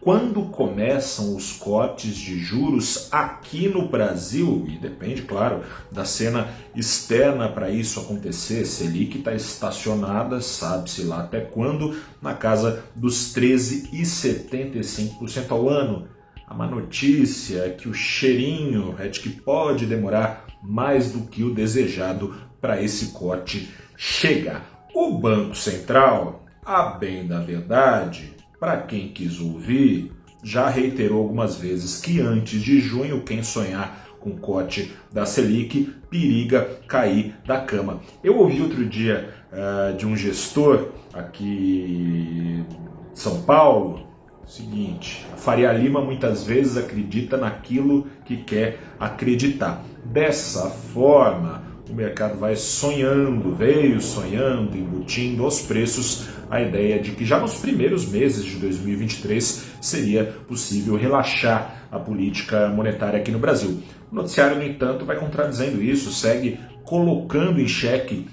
[0.00, 7.50] quando começam os cortes de juros aqui no Brasil, e depende, claro, da cena externa
[7.50, 15.68] para isso acontecer, Selic está estacionada, sabe-se lá até quando, na casa dos 13,75% ao
[15.68, 16.08] ano.
[16.46, 21.44] A má notícia é que o cheirinho é de que pode demorar mais do que
[21.44, 24.88] o desejado para esse corte chegar.
[24.94, 30.12] O Banco Central, a bem da verdade, para quem quis ouvir,
[30.44, 36.68] já reiterou algumas vezes que antes de junho, quem sonhar com corte da Selic periga
[36.86, 38.00] cair da cama.
[38.22, 42.66] Eu ouvi outro dia uh, de um gestor aqui em
[43.14, 44.06] São Paulo,
[44.46, 49.82] seguinte, a Faria Lima muitas vezes acredita naquilo que quer acreditar.
[50.04, 57.24] Dessa forma, o mercado vai sonhando, veio sonhando, embutindo aos preços a ideia de que
[57.24, 63.82] já nos primeiros meses de 2023 seria possível relaxar a política monetária aqui no Brasil.
[64.10, 68.28] O noticiário, no entanto, vai contradizendo isso, segue colocando em xeque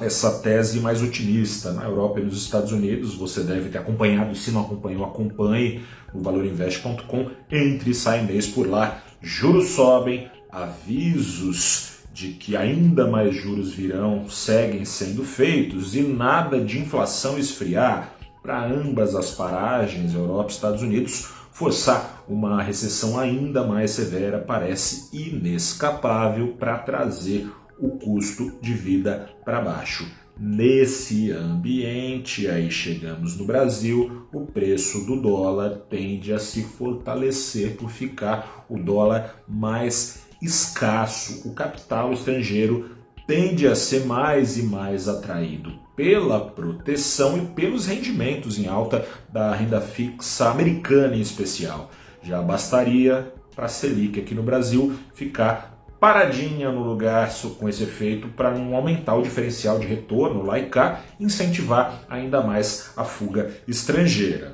[0.00, 1.72] essa tese mais otimista.
[1.72, 6.22] Na Europa e nos Estados Unidos, você deve ter acompanhado, se não acompanhou, acompanhe no
[6.22, 9.02] valorinvest.com, entre e sai mês por lá.
[9.20, 16.78] Juros sobem, avisos de que ainda mais juros virão seguem sendo feitos e nada de
[16.78, 23.92] inflação esfriar para ambas as paragens, Europa e Estados Unidos, forçar uma recessão ainda mais
[23.92, 30.06] severa parece inescapável para trazer o custo de vida para baixo.
[30.38, 37.90] Nesse ambiente, aí chegamos no Brasil, o preço do dólar tende a se fortalecer por
[37.90, 45.72] ficar o dólar mais escasso, o capital estrangeiro tende a ser mais e mais atraído
[45.94, 51.90] pela proteção e pelos rendimentos em alta da renda fixa americana em especial.
[52.22, 57.30] Já bastaria para a Selic aqui no Brasil ficar paradinha no lugar
[57.60, 62.40] com esse efeito para não aumentar o diferencial de retorno lá e cá, incentivar ainda
[62.40, 64.51] mais a fuga estrangeira.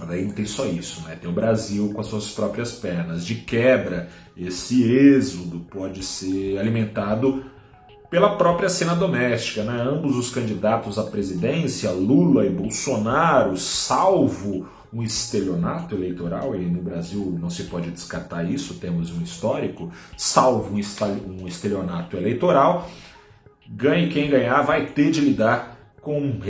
[0.00, 1.16] Mas aí não tem só isso, né?
[1.20, 3.24] Tem o Brasil com as suas próprias pernas.
[3.24, 7.44] De quebra, esse êxodo pode ser alimentado
[8.10, 9.80] pela própria cena doméstica, né?
[9.82, 17.38] Ambos os candidatos à presidência, Lula e Bolsonaro, salvo um estelionato eleitoral, e no Brasil
[17.40, 22.90] não se pode descartar isso, temos um histórico, salvo um estelionato eleitoral,
[23.68, 26.40] ganhe quem ganhar vai ter de lidar com,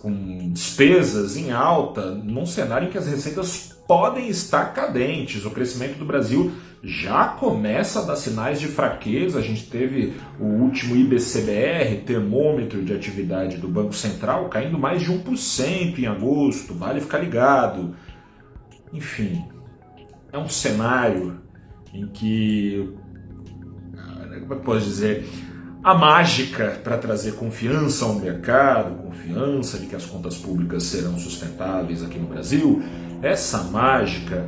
[0.00, 5.44] com despesas em alta, num cenário em que as receitas podem estar cadentes.
[5.44, 6.52] O crescimento do Brasil
[6.82, 9.38] já começa a dar sinais de fraqueza.
[9.38, 15.10] A gente teve o último IBCBR, termômetro de atividade do Banco Central, caindo mais de
[15.10, 16.74] 1% em agosto.
[16.74, 17.94] Vale ficar ligado.
[18.92, 19.44] Enfim,
[20.32, 21.40] é um cenário
[21.92, 22.94] em que.
[24.40, 25.26] Como é que posso dizer?
[25.82, 32.02] A mágica para trazer confiança ao mercado, confiança de que as contas públicas serão sustentáveis
[32.02, 32.82] aqui no Brasil,
[33.22, 34.46] essa mágica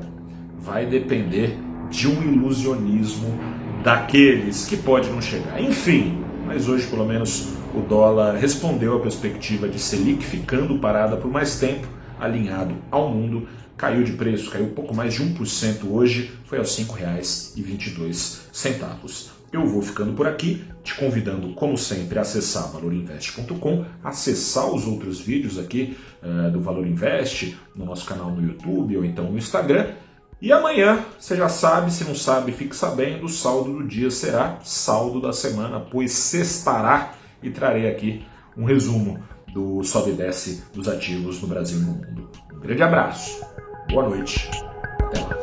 [0.59, 1.59] vai depender
[1.91, 3.38] de um ilusionismo
[3.82, 5.59] daqueles que pode não chegar.
[5.60, 11.30] Enfim, mas hoje pelo menos o dólar respondeu à perspectiva de Selic ficando parada por
[11.30, 11.89] mais tempo,
[12.21, 16.84] alinhado ao mundo, caiu de preço, caiu pouco mais de 1% hoje, foi aos R$
[16.84, 19.32] 5,22.
[19.53, 25.21] Eu vou ficando por aqui, te convidando, como sempre, a acessar valorinvest.com, acessar os outros
[25.21, 29.93] vídeos aqui uh, do Valor Invest no nosso canal no YouTube ou então no Instagram.
[30.41, 34.59] E amanhã, você já sabe, se não sabe, fique sabendo, o saldo do dia será
[34.65, 38.25] saldo da semana, pois sextará e trarei aqui
[38.57, 39.22] um resumo
[39.53, 42.31] do sobe e desce dos ativos no Brasil e no mundo.
[42.55, 43.45] Um grande abraço,
[43.91, 44.51] boa noite,
[44.98, 45.41] até lá.